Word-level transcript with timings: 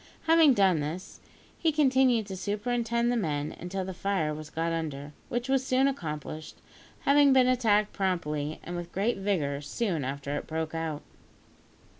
Having 0.23 0.55
done 0.55 0.79
this, 0.79 1.19
he 1.59 1.71
continued 1.71 2.25
to 2.25 2.35
superintend 2.35 3.11
the 3.11 3.15
men 3.15 3.55
until 3.59 3.85
the 3.85 3.93
fire 3.93 4.33
was 4.33 4.49
got 4.49 4.71
under, 4.71 5.13
which 5.29 5.47
was 5.47 5.63
soon 5.63 5.87
accomplished, 5.87 6.55
having 7.01 7.33
been 7.33 7.47
attacked 7.47 7.93
promptly 7.93 8.59
and 8.63 8.75
with 8.75 8.91
great 8.91 9.17
vigour 9.19 9.61
soon 9.61 10.03
after 10.03 10.35
it 10.35 10.47
broke 10.47 10.73
out. 10.73 11.03